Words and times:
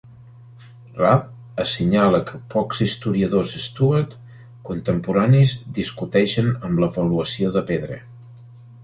Rabb 0.99 1.25
assenyala 1.63 2.21
que 2.29 2.39
pocs 2.53 2.79
historiadors 2.85 3.51
Stuart 3.65 4.15
contemporanis 4.71 5.53
discuteixen 5.81 6.51
amb 6.71 6.83
l'avaluació 6.85 7.53
de 7.59 7.65
pedra. 7.69 8.01